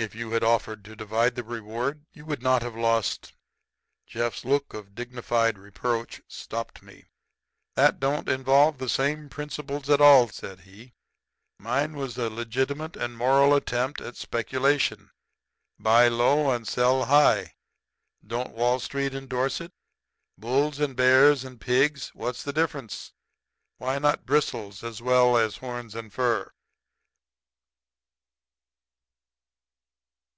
[0.00, 3.32] If you had offered to divide the reward you would not have lost"
[4.06, 7.06] Jeff's look of dignified reproach stopped me.
[7.74, 10.92] "That don't involve the same principles at all," said he.
[11.58, 15.10] "Mine was a legitimate and moral attempt at speculation.
[15.80, 17.54] Buy low and sell high
[18.24, 19.72] don't Wall Street endorse it?
[20.38, 23.14] Bulls and bears and pigs what's the difference?
[23.78, 26.52] Why not bristles as well as horns and fur?"